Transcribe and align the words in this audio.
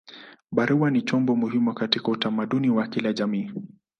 Barua 0.51 0.91
ni 0.91 1.01
chombo 1.01 1.35
muhimu 1.35 1.73
katika 1.73 2.11
utamaduni 2.11 2.69
wa 2.69 2.87
kila 2.87 3.13
jamii. 3.13 3.51